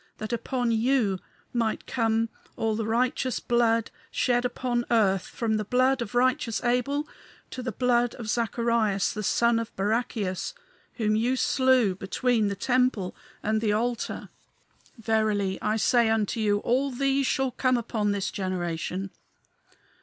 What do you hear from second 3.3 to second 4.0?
blood